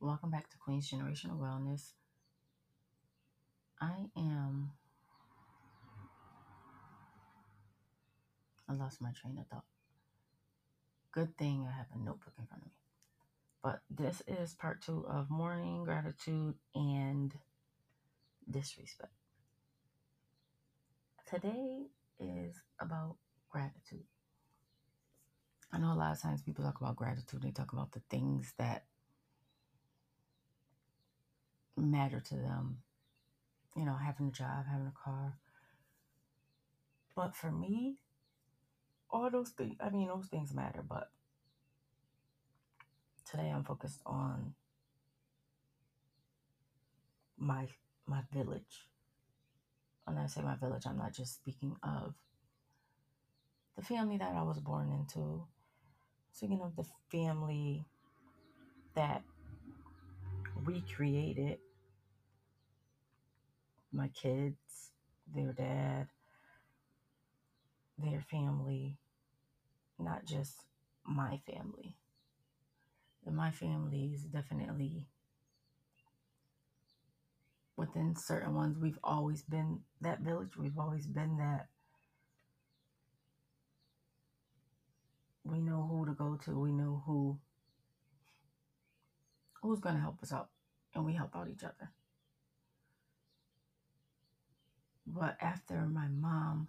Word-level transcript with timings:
Welcome 0.00 0.30
back 0.30 0.48
to 0.50 0.56
Queen's 0.58 0.88
Generational 0.88 1.40
Wellness. 1.40 1.94
I 3.80 4.06
am, 4.16 4.70
I 8.68 8.74
lost 8.74 9.00
my 9.00 9.10
train 9.10 9.38
of 9.38 9.48
thought. 9.48 9.64
Good 11.10 11.36
thing 11.36 11.66
I 11.68 11.76
have 11.76 11.86
a 11.92 11.98
notebook 11.98 12.34
in 12.38 12.46
front 12.46 12.62
of 12.62 12.66
me. 12.68 12.74
But 13.60 13.80
this 13.90 14.22
is 14.28 14.54
part 14.54 14.82
two 14.82 15.04
of 15.08 15.30
mourning, 15.30 15.82
gratitude, 15.82 16.54
and 16.76 17.34
disrespect. 18.48 19.10
Today 21.28 21.86
is 22.20 22.54
about 22.80 23.16
gratitude. 23.50 24.04
I 25.72 25.78
know 25.78 25.92
a 25.92 25.94
lot 25.94 26.12
of 26.12 26.22
times 26.22 26.40
people 26.42 26.64
talk 26.64 26.80
about 26.80 26.94
gratitude, 26.94 27.42
they 27.42 27.50
talk 27.50 27.72
about 27.72 27.90
the 27.90 28.02
things 28.08 28.52
that 28.58 28.84
matter 31.78 32.20
to 32.20 32.34
them. 32.34 32.78
You 33.76 33.84
know, 33.84 33.94
having 33.94 34.28
a 34.28 34.32
job, 34.32 34.66
having 34.70 34.86
a 34.86 35.04
car. 35.04 35.38
But 37.14 37.34
for 37.34 37.50
me, 37.50 37.98
all 39.10 39.30
those 39.30 39.50
things, 39.50 39.76
I 39.80 39.90
mean, 39.90 40.08
those 40.08 40.26
things 40.26 40.54
matter, 40.54 40.82
but 40.88 41.10
today 43.28 43.50
I'm 43.54 43.64
focused 43.64 44.00
on 44.06 44.54
my 47.36 47.68
my 48.06 48.22
village. 48.32 48.86
When 50.04 50.16
I 50.16 50.26
say 50.26 50.40
my 50.42 50.56
village, 50.56 50.84
I'm 50.86 50.98
not 50.98 51.12
just 51.12 51.34
speaking 51.34 51.76
of 51.82 52.14
the 53.76 53.82
family 53.82 54.16
that 54.18 54.34
I 54.34 54.42
was 54.42 54.58
born 54.58 54.90
into. 54.90 55.44
Speaking 56.32 56.60
of 56.62 56.76
the 56.76 56.84
family 57.10 57.84
that 58.94 59.22
we 60.64 60.82
created, 60.82 61.58
my 63.92 64.08
kids, 64.08 64.90
their 65.34 65.52
dad, 65.52 66.08
their 67.98 68.24
family, 68.30 68.98
not 69.98 70.24
just 70.24 70.64
my 71.04 71.40
family. 71.46 71.96
And 73.26 73.36
my 73.36 73.50
family 73.50 74.12
is 74.14 74.22
definitely 74.22 75.06
within 77.76 78.16
certain 78.16 78.54
ones. 78.54 78.78
We've 78.78 78.98
always 79.02 79.42
been 79.42 79.80
that 80.00 80.20
village. 80.20 80.56
We've 80.58 80.78
always 80.78 81.06
been 81.06 81.38
that. 81.38 81.68
We 85.44 85.60
know 85.60 85.86
who 85.90 86.06
to 86.06 86.12
go 86.12 86.38
to. 86.44 86.58
We 86.58 86.72
know 86.72 87.02
who 87.06 87.38
who's 89.62 89.80
going 89.80 89.96
to 89.96 90.00
help 90.00 90.22
us 90.22 90.32
out, 90.32 90.50
and 90.94 91.04
we 91.04 91.14
help 91.14 91.34
out 91.34 91.48
each 91.48 91.64
other. 91.64 91.90
But 95.10 95.36
after 95.40 95.86
my 95.86 96.06
mom 96.08 96.68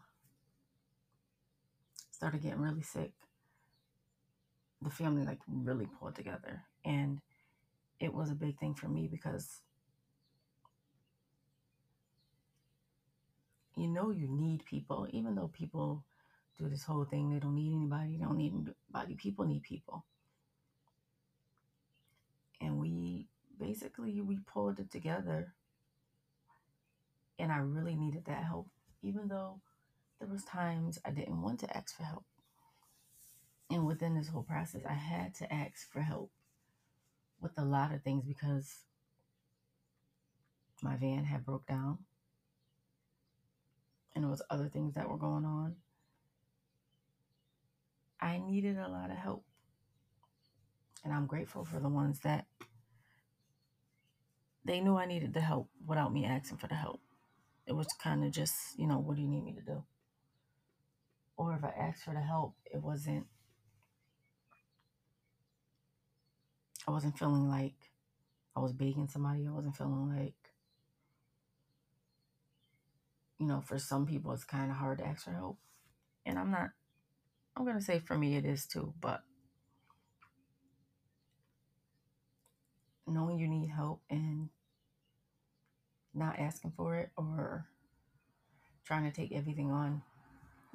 started 2.12 2.42
getting 2.42 2.62
really 2.62 2.82
sick, 2.82 3.12
the 4.82 4.90
family 4.90 5.26
like 5.26 5.40
really 5.48 5.88
pulled 6.00 6.16
together, 6.16 6.64
and 6.86 7.20
it 8.00 8.14
was 8.14 8.32
a 8.32 8.36
big 8.36 8.58
thing 8.58 8.74
for 8.76 8.88
me 8.88 9.10
because 9.12 9.62
you 13.76 13.88
know 13.88 14.10
you 14.12 14.28
need 14.30 14.64
people, 14.66 15.06
even 15.12 15.36
though 15.36 15.50
people 15.50 16.06
do 16.58 16.70
this 16.70 16.84
whole 16.84 17.04
thing, 17.06 17.30
they 17.30 17.40
don't 17.40 17.56
need 17.56 17.74
anybody, 17.74 18.18
they 18.18 18.24
don't 18.24 18.38
need 18.38 18.54
anybody. 18.54 19.16
People 19.16 19.46
need 19.46 19.64
people, 19.64 20.06
and 22.62 22.78
we 22.78 23.28
basically 23.60 24.22
we 24.22 24.38
pulled 24.48 24.80
it 24.80 24.90
together, 24.90 25.54
and 27.40 27.52
I 27.52 27.58
really 27.58 27.96
needed 27.96 28.26
that 28.26 28.44
help, 28.44 28.68
even 29.02 29.28
though 29.30 29.62
there 30.20 30.28
was 30.28 30.44
times 30.44 31.00
I 31.06 31.12
didn't 31.12 31.42
want 31.42 31.60
to 31.62 31.78
ask 31.78 31.96
for 31.96 32.04
help. 32.04 32.26
And 33.72 33.86
within 33.86 34.16
this 34.16 34.28
whole 34.28 34.44
process, 34.44 34.82
I 34.88 34.94
had 34.94 35.34
to 35.36 35.52
ask 35.52 35.90
for 35.92 36.02
help 36.02 36.32
with 37.40 37.52
a 37.58 37.64
lot 37.64 37.94
of 37.94 38.04
things 38.04 38.26
because 38.26 38.80
my 40.82 40.98
van 40.98 41.24
had 41.24 41.46
broke 41.46 41.66
down 41.68 42.00
and 44.14 44.24
there 44.24 44.32
was 44.32 44.42
other 44.50 44.68
things 44.68 44.96
that 44.96 45.10
were 45.10 45.18
going 45.18 45.46
on. 45.46 45.76
I 48.20 48.40
needed 48.46 48.78
a 48.78 48.88
lot 48.90 49.12
of 49.12 49.18
help. 49.18 49.46
And 51.06 51.14
I'm 51.14 51.28
grateful 51.28 51.64
for 51.64 51.80
the 51.80 51.88
ones 51.88 52.20
that 52.22 52.46
they 54.66 54.82
knew 54.82 54.98
I 54.98 55.06
needed 55.06 55.34
the 55.34 55.40
help 55.40 55.70
without 55.86 56.12
me 56.12 56.26
asking 56.26 56.58
for 56.58 56.68
the 56.68 56.76
help. 56.76 57.00
It 57.70 57.76
was 57.76 57.88
kind 58.04 58.26
of 58.26 58.32
just, 58.32 58.80
you 58.80 58.88
know, 58.88 58.98
what 58.98 59.16
do 59.16 59.22
you 59.22 59.28
need 59.30 59.46
me 59.46 59.54
to 59.54 59.62
do? 59.62 59.84
Or 61.38 61.54
if 61.54 61.64
I 61.64 61.70
asked 61.70 62.04
for 62.04 62.16
the 62.16 62.20
help, 62.20 62.56
it 62.66 62.82
wasn't 62.82 63.28
I 66.88 66.92
wasn't 66.92 67.20
feeling 67.20 67.48
like 67.48 67.76
I 68.56 68.60
was 68.60 68.74
begging 68.74 69.08
somebody. 69.08 69.46
I 69.48 69.52
wasn't 69.52 69.78
feeling 69.78 70.10
like 70.18 70.34
you 73.40 73.46
know, 73.46 73.62
for 73.62 73.78
some 73.78 74.08
people 74.08 74.34
it's 74.34 74.44
kind 74.44 74.72
of 74.72 74.78
hard 74.78 74.98
to 74.98 75.06
ask 75.06 75.26
for 75.26 75.32
help. 75.32 75.60
And 76.26 76.40
I'm 76.40 76.52
not, 76.52 76.72
I'm 77.56 77.66
going 77.66 77.78
to 77.78 77.84
say 77.84 78.00
for 78.00 78.18
me 78.18 78.36
it 78.36 78.46
is 78.46 78.66
too, 78.66 78.96
but 79.00 79.22
knowing 83.08 83.40
you 83.40 83.48
need 83.48 83.70
help 83.70 84.02
and 84.10 84.50
not 86.20 86.38
asking 86.38 86.74
for 86.76 86.98
it 86.98 87.10
or 87.18 87.66
trying 88.86 89.10
to 89.10 89.16
take 89.16 89.32
everything 89.32 89.72
on 89.72 90.02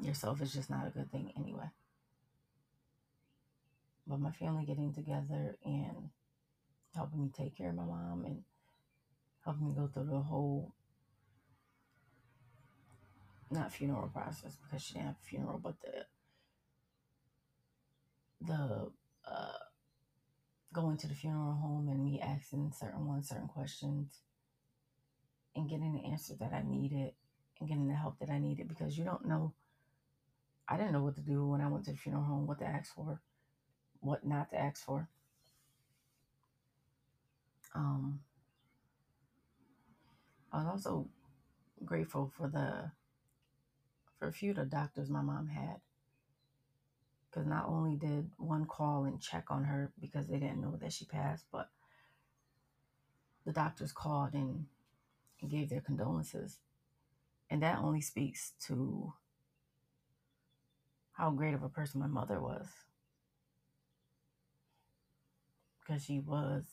yourself 0.01 0.41
is 0.41 0.53
just 0.53 0.71
not 0.71 0.87
a 0.87 0.91
good 0.91 1.11
thing 1.13 1.33
anyway. 1.37 1.71
But 4.07 4.21
my 4.21 4.33
family 4.33 4.65
getting 4.65 4.93
together 4.93 5.57
and 5.65 6.11
helping 6.95 7.23
me 7.23 7.31
take 7.37 7.57
care 7.57 7.71
of 7.71 7.77
my 7.77 7.85
mom 7.85 8.25
and 8.25 8.43
helping 9.45 9.69
me 9.69 9.75
go 9.75 9.87
through 9.87 10.07
the 10.11 10.21
whole 10.21 10.73
not 13.51 13.73
funeral 13.73 14.09
process 14.09 14.57
because 14.63 14.83
she 14.83 14.95
didn't 14.95 15.07
have 15.07 15.17
a 15.23 15.29
funeral, 15.29 15.61
but 15.63 15.75
the 15.81 16.07
the 18.47 18.91
uh, 19.27 19.53
going 20.73 20.97
to 20.99 21.07
the 21.07 21.15
funeral 21.15 21.55
home 21.55 21.89
and 21.89 22.05
me 22.05 22.21
asking 22.21 22.73
certain 22.79 23.07
ones 23.07 23.29
certain 23.29 23.49
questions 23.49 24.19
and 25.57 25.69
getting 25.69 25.93
the 25.93 26.05
answers 26.11 26.39
that 26.39 26.53
I 26.53 26.63
needed 26.63 27.13
and 27.61 27.69
getting 27.69 27.89
the 27.89 27.95
help 27.95 28.19
that 28.19 28.31
I 28.31 28.39
needed 28.39 28.69
because 28.69 28.99
you 28.99 29.05
don't 29.05 29.27
know. 29.27 29.53
I 30.69 30.77
didn't 30.77 30.93
know 30.93 31.03
what 31.03 31.17
to 31.17 31.21
do 31.21 31.47
when 31.47 31.61
I 31.61 31.69
went 31.69 31.85
to 31.87 31.93
the 31.93 31.97
funeral 31.97 32.25
home, 32.25 32.47
what 32.47 32.59
to 32.59 32.67
ask 32.67 32.95
for, 32.95 33.21
what 34.01 34.27
not 34.27 34.51
to 34.51 34.59
ask 34.59 34.85
for. 34.85 35.09
Um, 37.75 38.21
I 40.53 40.59
was 40.59 40.67
also 40.67 41.09
grateful 41.85 42.33
for 42.37 42.49
the 42.49 42.93
for 44.19 44.29
a 44.29 44.33
few 44.33 44.51
of 44.51 44.57
the 44.57 44.65
doctors 44.65 45.11
my 45.11 45.21
mom 45.21 45.49
had 45.49 45.81
because 47.35 47.47
not 47.49 47.67
only 47.67 47.97
did 47.97 48.31
one 48.39 48.65
call 48.65 49.05
and 49.05 49.21
check 49.21 49.47
on 49.51 49.65
her 49.65 49.93
because 50.01 50.29
they 50.29 50.39
didn't 50.39 50.61
know 50.61 50.77
that 50.81 50.93
she 50.93 51.05
passed, 51.05 51.45
but 51.51 51.69
the 53.45 53.53
doctors 53.53 53.93
called 53.93 54.35
and, 54.35 54.67
and 55.45 55.51
gave 55.51 55.69
their 55.69 55.83
condolences. 55.83 56.59
And 57.51 57.63
that 57.63 57.79
only 57.79 58.01
speaks 58.01 58.53
to 58.67 59.13
how 61.13 61.31
great 61.31 61.55
of 61.55 61.63
a 61.63 61.69
person 61.69 62.01
my 62.01 62.07
mother 62.07 62.41
was. 62.41 62.67
Because 65.81 66.03
she 66.03 66.19
was 66.19 66.65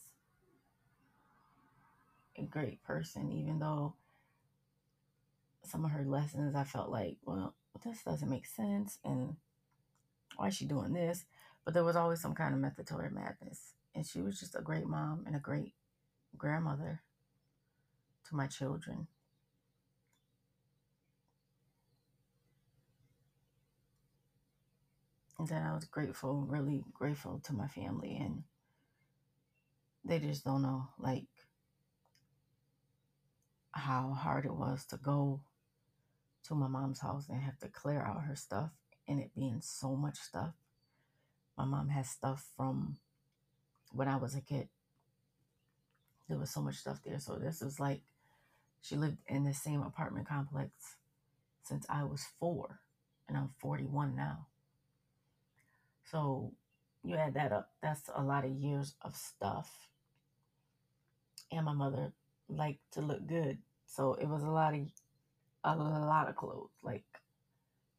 a 2.36 2.44
great 2.44 2.82
person, 2.82 3.30
even 3.30 3.58
though 3.58 3.94
some 5.64 5.84
of 5.84 5.90
her 5.90 6.04
lessons 6.04 6.56
I 6.56 6.64
felt 6.64 6.90
like, 6.90 7.18
well, 7.26 7.54
this 7.84 8.02
doesn't 8.02 8.30
make 8.30 8.46
sense. 8.46 8.98
And 9.04 9.36
why 10.36 10.48
is 10.48 10.56
she 10.56 10.64
doing 10.64 10.94
this? 10.94 11.26
But 11.64 11.74
there 11.74 11.84
was 11.84 11.94
always 11.94 12.22
some 12.22 12.34
kind 12.34 12.54
of 12.54 12.60
method 12.60 12.86
to 12.86 12.94
her 12.94 13.10
madness. 13.10 13.74
And 13.94 14.06
she 14.06 14.22
was 14.22 14.40
just 14.40 14.56
a 14.56 14.62
great 14.62 14.86
mom 14.86 15.24
and 15.26 15.36
a 15.36 15.40
great 15.40 15.74
grandmother 16.38 17.02
my 18.32 18.46
children. 18.46 19.06
And 25.38 25.48
then 25.48 25.62
I 25.62 25.74
was 25.74 25.84
grateful, 25.86 26.46
really 26.48 26.84
grateful 26.92 27.40
to 27.44 27.52
my 27.52 27.66
family. 27.66 28.16
And 28.16 28.44
they 30.04 30.18
just 30.18 30.44
don't 30.44 30.62
know, 30.62 30.88
like, 30.98 31.26
how 33.72 34.12
hard 34.12 34.44
it 34.44 34.54
was 34.54 34.84
to 34.86 34.96
go 34.96 35.40
to 36.44 36.54
my 36.54 36.68
mom's 36.68 37.00
house 37.00 37.28
and 37.28 37.40
have 37.42 37.58
to 37.58 37.68
clear 37.68 38.02
out 38.02 38.22
her 38.24 38.36
stuff 38.36 38.70
and 39.08 39.20
it 39.20 39.30
being 39.34 39.60
so 39.60 39.96
much 39.96 40.18
stuff. 40.18 40.52
My 41.56 41.64
mom 41.64 41.88
has 41.88 42.08
stuff 42.08 42.46
from 42.56 42.98
when 43.92 44.08
I 44.08 44.16
was 44.16 44.34
a 44.34 44.40
kid. 44.40 44.68
There 46.28 46.38
was 46.38 46.50
so 46.50 46.60
much 46.60 46.76
stuff 46.76 47.00
there. 47.04 47.18
So 47.18 47.36
this 47.36 47.60
was 47.60 47.80
like 47.80 48.02
she 48.82 48.96
lived 48.96 49.18
in 49.28 49.44
the 49.44 49.54
same 49.54 49.80
apartment 49.80 50.28
complex 50.28 50.70
since 51.62 51.86
I 51.88 52.02
was 52.02 52.26
four, 52.38 52.80
and 53.28 53.38
I'm 53.38 53.50
41 53.60 54.16
now. 54.16 54.48
So 56.04 56.52
you 57.04 57.14
add 57.14 57.34
that 57.34 57.52
up, 57.52 57.70
that's 57.80 58.10
a 58.14 58.22
lot 58.22 58.44
of 58.44 58.50
years 58.50 58.94
of 59.02 59.16
stuff. 59.16 59.70
And 61.50 61.64
my 61.64 61.72
mother 61.72 62.12
liked 62.48 62.92
to 62.92 63.00
look 63.00 63.26
good. 63.26 63.58
So 63.86 64.14
it 64.14 64.26
was 64.26 64.42
a 64.42 64.50
lot 64.50 64.74
of 64.74 64.80
a 65.64 65.76
lot 65.76 66.28
of 66.28 66.34
clothes, 66.34 66.70
like 66.82 67.04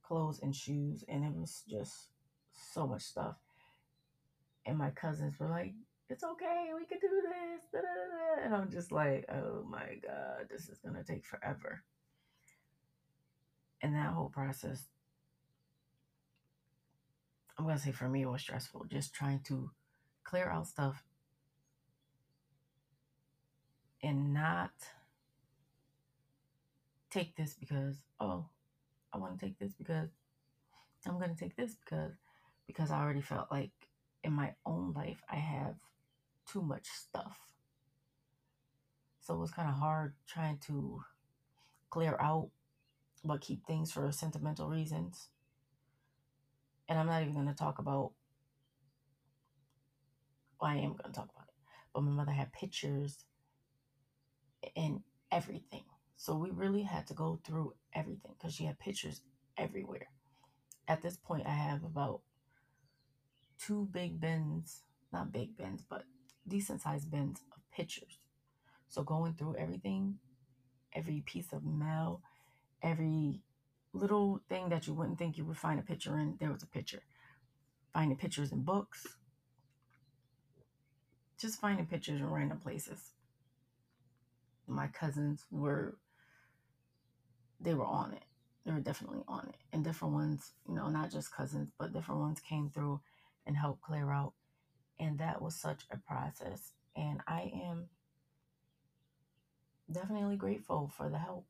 clothes 0.04 0.40
and 0.44 0.54
shoes, 0.54 1.06
and 1.08 1.24
it 1.24 1.34
was 1.34 1.64
just 1.70 2.10
so 2.74 2.86
much 2.86 3.04
stuff. 3.04 3.36
And 4.66 4.78
my 4.78 4.90
cousins 4.90 5.40
were 5.40 5.50
like, 5.50 5.74
"It's 6.14 6.24
okay, 6.24 6.72
we 6.76 6.86
can 6.86 7.00
do 7.00 7.22
this," 7.28 7.62
da, 7.72 7.80
da, 7.82 7.86
da. 7.86 8.44
and 8.44 8.56
I'm 8.56 8.70
just 8.70 8.92
like, 8.92 9.26
"Oh 9.30 9.64
my 9.64 9.96
god, 9.96 10.48
this 10.50 10.70
is 10.70 10.78
gonna 10.80 11.04
take 11.04 11.26
forever." 11.26 11.84
And 13.82 13.96
that 13.96 14.14
whole 14.14 14.30
process, 14.30 14.90
I'm 17.58 17.66
gonna 17.66 17.80
say 17.80 17.92
for 17.92 18.08
me, 18.08 18.22
it 18.22 18.28
was 18.30 18.42
stressful. 18.42 18.86
Just 18.86 19.14
trying 19.14 19.42
to 19.44 19.72
clear 20.24 20.50
out 20.50 20.68
stuff 20.68 21.04
and 24.04 24.34
not 24.34 24.72
take 27.10 27.36
this 27.36 27.54
because 27.54 27.96
oh 28.20 28.46
I 29.14 29.18
want 29.18 29.40
to 29.40 29.46
take 29.46 29.58
this 29.60 29.74
because 29.74 30.10
I'm 31.06 31.18
going 31.18 31.36
to 31.36 31.40
take 31.40 31.56
this 31.56 31.76
because 31.76 32.14
because 32.68 32.92
I 32.92 33.00
already 33.02 33.22
felt 33.22 33.52
like 33.52 33.72
in 34.24 34.34
my 34.34 34.54
own 34.66 34.94
life 34.94 35.22
I 35.30 35.36
have 35.36 35.76
too 36.52 36.62
much 36.62 36.88
stuff. 36.88 37.38
So 39.22 39.36
it 39.36 39.40
was 39.40 39.52
kind 39.52 39.70
of 39.70 39.76
hard 39.76 40.16
trying 40.28 40.58
to 40.68 41.02
clear 41.90 42.18
out 42.20 42.50
but 43.24 43.42
keep 43.42 43.66
things 43.66 43.92
for 43.92 44.12
sentimental 44.12 44.68
reasons. 44.68 45.30
And 46.90 47.00
I'm 47.00 47.08
not 47.08 47.22
even 47.22 47.34
going 47.34 47.48
to 47.48 47.54
talk 47.54 47.80
about 47.80 48.12
well, 50.60 50.72
I 50.72 50.76
am 50.76 50.96
going 50.96 51.12
to 51.12 51.20
talk 51.20 51.30
about 51.34 51.48
it. 51.48 51.54
But 51.94 52.02
my 52.02 52.12
mother 52.12 52.32
had 52.32 52.54
pictures 52.54 53.18
and 54.76 55.02
everything. 55.32 55.84
So 56.16 56.36
we 56.36 56.52
really 56.52 56.84
had 56.84 57.08
to 57.08 57.14
go 57.14 57.40
through 57.44 57.74
everything 57.94 58.34
because 58.38 58.54
she 58.54 58.66
had 58.66 58.80
pictures 58.80 59.22
everywhere. 59.58 60.08
At 60.88 61.02
this 61.02 61.18
point, 61.18 61.48
I 61.48 61.52
have 61.54 61.84
about 61.84 62.22
two 63.60 63.88
big 63.92 64.20
bins, 64.20 64.84
not 65.12 65.32
big 65.32 65.58
bins, 65.58 65.84
but 65.90 66.04
decent 66.48 66.82
sized 66.82 67.12
bins 67.12 67.42
of 67.56 67.62
pictures. 67.76 68.20
So 68.88 69.04
going 69.04 69.34
through 69.34 69.56
everything, 69.58 70.20
every 70.94 71.22
piece 71.26 71.54
of 71.54 71.64
mail, 71.64 72.22
every 72.82 73.42
little 73.94 74.42
thing 74.50 74.70
that 74.70 74.88
you 74.88 74.94
wouldn't 74.94 75.18
think 75.18 75.38
you 75.38 75.46
would 75.46 75.58
find 75.58 75.80
a 75.80 75.84
picture 75.84 76.18
in, 76.18 76.38
there 76.40 76.52
was 76.52 76.64
a 76.64 76.68
picture. 76.68 77.02
Finding 77.94 78.18
pictures 78.18 78.52
in 78.52 78.64
books, 78.64 79.06
just 81.40 81.60
finding 81.60 81.86
pictures 81.86 82.22
in 82.22 82.30
random 82.30 82.60
places. 82.60 83.12
My 84.68 84.88
cousins 84.88 85.46
were 85.52 85.98
they 87.60 87.74
were 87.74 87.86
on 87.86 88.14
it. 88.14 88.24
They 88.66 88.72
were 88.72 88.80
definitely 88.80 89.24
on 89.28 89.48
it. 89.50 89.56
And 89.72 89.84
different 89.84 90.14
ones, 90.14 90.54
you 90.68 90.76
know, 90.76 90.90
not 90.90 91.12
just 91.12 91.34
cousins, 91.34 91.70
but 91.78 91.94
different 91.94 92.22
ones 92.22 92.40
came 92.40 92.70
through 92.70 93.02
and 93.46 93.58
helped 93.58 93.82
clear 93.82 94.12
out. 94.12 94.34
And 95.00 95.20
that 95.20 95.42
was 95.42 95.56
such 95.56 95.84
a 95.92 95.98
process. 95.98 96.72
And 96.96 97.22
I 97.28 97.52
am 97.66 97.90
definitely 99.92 100.38
grateful 100.38 100.92
for 100.96 101.10
the 101.10 101.18
help. 101.18 101.46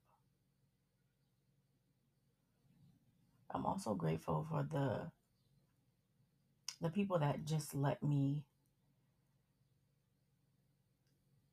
I'm 3.51 3.65
also 3.65 3.93
grateful 3.93 4.47
for 4.49 4.67
the 4.69 5.11
the 6.81 6.89
people 6.89 7.19
that 7.19 7.45
just 7.45 7.73
let 7.75 8.03
me 8.03 8.43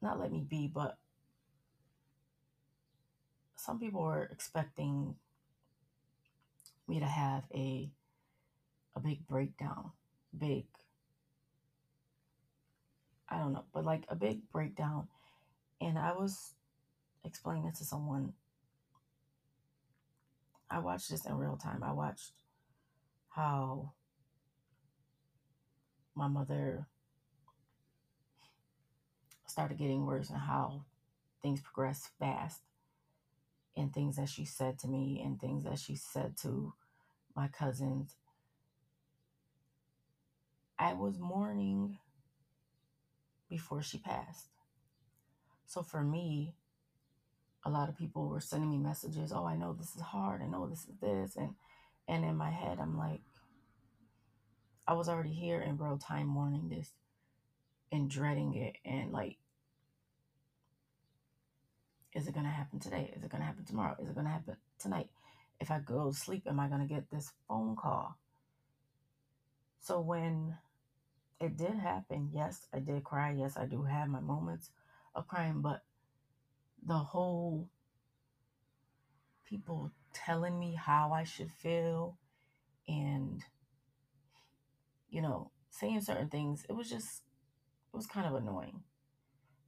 not 0.03 0.19
let 0.19 0.33
me 0.33 0.41
be, 0.49 0.67
but 0.67 0.99
some 3.57 3.79
people 3.79 4.03
were 4.03 4.25
expecting 4.33 5.15
me 6.89 6.99
to 6.99 7.07
have 7.07 7.45
a 7.55 7.91
a 8.97 9.01
big 9.01 9.27
breakdown, 9.27 9.91
big 10.37 10.67
don't 13.41 13.53
know, 13.53 13.65
but 13.73 13.85
like 13.85 14.05
a 14.09 14.15
big 14.15 14.51
breakdown. 14.53 15.09
And 15.81 15.99
I 15.99 16.13
was 16.13 16.55
explaining 17.25 17.67
it 17.67 17.77
to 17.77 17.85
someone. 17.85 18.35
I 20.71 20.79
watched 20.79 21.11
this 21.11 21.27
in 21.27 21.37
real 21.37 21.57
time. 21.57 21.83
I 21.83 21.93
watched 21.93 22.33
how 23.31 23.93
my 26.15 26.29
mother 26.29 26.87
started 29.47 29.79
getting 29.79 30.07
worse 30.07 30.31
and 30.31 30.39
how 30.39 30.85
things 31.43 31.61
progressed 31.61 32.09
fast 32.19 32.61
and 33.77 33.93
things 33.93 34.17
that 34.17 34.29
she 34.29 34.45
said 34.45 34.79
to 34.79 34.89
me 34.89 35.21
and 35.25 35.41
things 35.41 35.65
that 35.65 35.79
she 35.79 35.97
said 35.97 36.37
to 36.43 36.73
my 37.35 37.49
cousins. 37.49 38.17
I 40.79 40.95
was 40.95 41.19
mourning 41.19 41.99
before 43.51 43.83
she 43.83 43.99
passed. 43.99 44.49
So 45.67 45.83
for 45.83 46.03
me, 46.03 46.55
a 47.65 47.71
lot 47.71 47.91
of 47.91 47.99
people 47.99 48.29
were 48.29 48.41
sending 48.41 48.71
me 48.71 48.79
messages, 48.79 49.33
"Oh, 49.33 49.45
I 49.45 49.57
know 49.57 49.75
this 49.75 49.95
is 49.95 50.01
hard. 50.01 50.41
I 50.41 50.47
know 50.47 50.67
this 50.67 50.87
is 50.87 50.97
this." 51.01 51.37
And 51.37 51.57
and 52.09 52.25
in 52.25 52.37
my 52.37 52.51
head, 52.51 52.79
I'm 52.81 52.97
like 52.97 53.21
I 54.87 54.95
was 54.95 55.09
already 55.09 55.33
here 55.33 55.61
in 55.61 55.77
real 55.77 55.99
time 55.99 56.27
mourning 56.27 56.69
this 56.69 56.91
and 57.93 58.11
dreading 58.11 58.55
it 58.55 58.77
and 58.85 59.13
like 59.13 59.37
is 62.13 62.27
it 62.27 62.35
going 62.35 62.47
to 62.47 62.51
happen 62.51 62.81
today? 62.81 63.13
Is 63.17 63.23
it 63.23 63.31
going 63.31 63.41
to 63.41 63.47
happen 63.47 63.65
tomorrow? 63.65 63.97
Is 64.03 64.09
it 64.09 64.15
going 64.15 64.27
to 64.27 64.33
happen 64.33 64.57
tonight? 64.81 65.09
If 65.61 65.71
I 65.71 65.79
go 65.79 66.11
to 66.11 66.17
sleep, 66.17 66.43
am 66.49 66.59
I 66.59 66.67
going 66.67 66.81
to 66.81 66.93
get 66.93 67.09
this 67.09 67.31
phone 67.47 67.77
call? 67.77 68.17
So 69.81 70.01
when 70.01 70.57
it 71.41 71.57
did 71.57 71.75
happen, 71.75 72.31
yes, 72.33 72.69
I 72.73 72.81
did 72.81 73.03
cry. 73.05 73.33
Yes, 73.33 73.57
I 73.57 73.65
do 73.65 73.83
have 73.85 74.09
my 74.09 74.21
moments 74.21 74.71
of 75.15 75.27
crying, 75.27 75.61
but 75.63 75.83
the 76.87 76.99
whole 76.99 77.69
people 79.45 79.91
telling 80.13 80.59
me 80.59 80.75
how 80.75 81.13
I 81.13 81.25
should 81.25 81.51
feel 81.51 82.19
and, 82.87 83.43
you 85.09 85.23
know, 85.23 85.51
saying 85.71 86.03
certain 86.03 86.29
things, 86.29 86.65
it 86.69 86.73
was 86.73 86.89
just, 86.91 87.23
it 87.93 87.97
was 87.97 88.07
kind 88.07 88.27
of 88.27 88.35
annoying. 88.35 88.83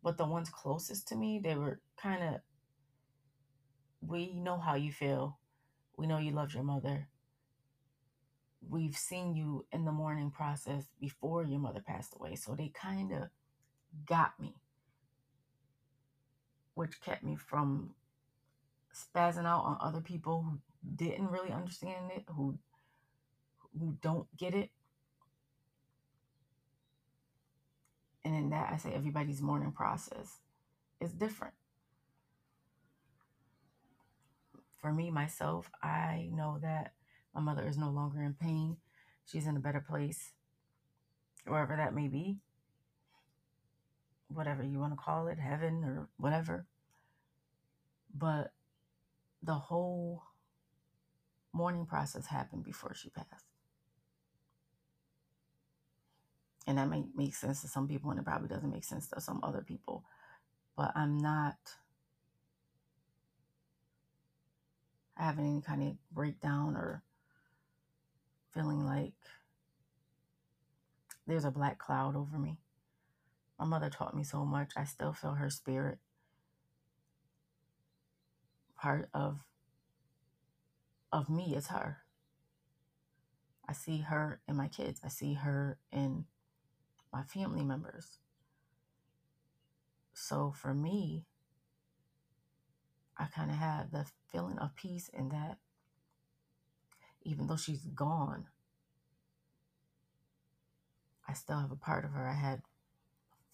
But 0.02 0.18
the 0.18 0.26
ones 0.26 0.50
closest 0.50 1.08
to 1.08 1.16
me, 1.16 1.40
they 1.42 1.54
were 1.54 1.80
kind 2.00 2.22
of, 2.22 2.40
we 4.00 4.34
know 4.34 4.58
how 4.58 4.74
you 4.74 4.92
feel. 4.92 5.38
We 5.96 6.06
know 6.06 6.18
you 6.18 6.32
loved 6.32 6.54
your 6.54 6.64
mother. 6.64 7.08
We've 8.68 8.96
seen 8.96 9.34
you 9.34 9.66
in 9.72 9.84
the 9.84 9.92
mourning 9.92 10.30
process 10.30 10.84
before 11.00 11.44
your 11.44 11.58
mother 11.58 11.80
passed 11.80 12.14
away. 12.14 12.36
So 12.36 12.54
they 12.54 12.68
kind 12.68 13.12
of 13.12 13.28
got 14.06 14.38
me, 14.40 14.54
which 16.74 17.00
kept 17.00 17.22
me 17.22 17.36
from 17.36 17.94
spazzing 18.94 19.46
out 19.46 19.64
on 19.64 19.78
other 19.80 20.00
people 20.00 20.42
who 20.42 20.58
didn't 20.96 21.30
really 21.30 21.50
understand 21.50 22.10
it, 22.14 22.24
who 22.28 22.58
who 23.78 23.96
don't 24.02 24.26
get 24.36 24.54
it. 24.54 24.70
And 28.24 28.34
in 28.36 28.50
that, 28.50 28.70
I 28.72 28.76
say 28.76 28.92
everybody's 28.92 29.42
mourning 29.42 29.72
process 29.72 30.38
is 31.00 31.12
different. 31.12 31.54
For 34.80 34.92
me, 34.92 35.10
myself, 35.10 35.70
I 35.82 36.28
know 36.32 36.58
that 36.60 36.92
my 37.34 37.40
mother 37.40 37.66
is 37.66 37.78
no 37.78 37.90
longer 37.90 38.22
in 38.22 38.34
pain. 38.34 38.76
She's 39.24 39.46
in 39.46 39.56
a 39.56 39.60
better 39.60 39.80
place, 39.80 40.32
wherever 41.46 41.76
that 41.76 41.94
may 41.94 42.08
be, 42.08 42.38
whatever 44.28 44.62
you 44.62 44.78
want 44.78 44.92
to 44.92 45.02
call 45.02 45.28
it, 45.28 45.38
heaven 45.38 45.84
or 45.84 46.08
whatever. 46.16 46.66
But 48.14 48.52
the 49.42 49.54
whole 49.54 50.22
mourning 51.52 51.86
process 51.86 52.26
happened 52.26 52.64
before 52.64 52.94
she 52.94 53.10
passed. 53.10 53.46
And 56.66 56.78
that 56.78 56.88
may 56.88 57.04
make 57.16 57.34
sense 57.34 57.60
to 57.62 57.68
some 57.68 57.88
people, 57.88 58.10
and 58.10 58.20
it 58.20 58.24
probably 58.24 58.48
doesn't 58.48 58.70
make 58.70 58.84
sense 58.84 59.08
to 59.08 59.20
some 59.20 59.40
other 59.42 59.62
people. 59.66 60.04
But 60.76 60.92
I'm 60.94 61.18
not 61.18 61.56
having 65.16 65.46
any 65.46 65.60
kind 65.60 65.82
of 65.82 65.96
breakdown 66.12 66.76
or 66.76 67.02
feeling 68.54 68.84
like 68.84 69.14
there's 71.26 71.44
a 71.44 71.50
black 71.50 71.78
cloud 71.78 72.16
over 72.16 72.38
me. 72.38 72.58
My 73.58 73.64
mother 73.64 73.90
taught 73.90 74.16
me 74.16 74.24
so 74.24 74.44
much. 74.44 74.72
I 74.76 74.84
still 74.84 75.12
feel 75.12 75.34
her 75.34 75.50
spirit. 75.50 75.98
Part 78.76 79.08
of 79.14 79.38
of 81.12 81.28
me 81.28 81.54
is 81.54 81.68
her. 81.68 81.98
I 83.68 83.72
see 83.72 83.98
her 84.00 84.40
in 84.48 84.56
my 84.56 84.68
kids. 84.68 85.00
I 85.04 85.08
see 85.08 85.34
her 85.34 85.78
in 85.92 86.24
my 87.12 87.22
family 87.22 87.62
members. 87.62 88.18
So 90.14 90.52
for 90.56 90.74
me, 90.74 91.26
I 93.16 93.26
kind 93.26 93.50
of 93.50 93.56
had 93.56 93.92
the 93.92 94.06
feeling 94.30 94.58
of 94.58 94.74
peace 94.74 95.08
in 95.12 95.28
that 95.30 95.58
even 97.24 97.46
though 97.46 97.56
she's 97.56 97.84
gone, 97.84 98.46
I 101.28 101.34
still 101.34 101.58
have 101.58 101.70
a 101.70 101.76
part 101.76 102.04
of 102.04 102.12
her. 102.12 102.26
I 102.26 102.34
had 102.34 102.62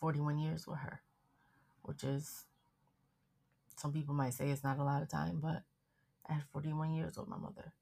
41 0.01 0.39
years 0.39 0.67
with 0.67 0.79
her, 0.79 1.03
which 1.83 2.05
is, 2.05 2.45
some 3.77 3.93
people 3.93 4.15
might 4.15 4.35
say 4.35 4.51
it's 4.51 4.65
not 4.65 4.79
a 4.79 4.85
lot 4.85 5.03
of 5.03 5.09
time, 5.09 5.39
but 5.41 5.63
I 6.29 6.35
had 6.35 6.45
41 6.53 6.95
years 6.95 7.17
with 7.17 7.29
my 7.29 7.37
mother. 7.37 7.73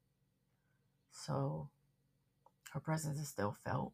So 1.11 1.69
her 2.73 2.79
presence 2.79 3.19
is 3.19 3.27
still 3.27 3.55
felt. 3.65 3.93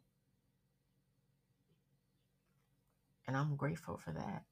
And 3.28 3.38
I'm 3.38 3.56
grateful 3.56 3.98
for 3.98 4.12
that. 4.12 4.44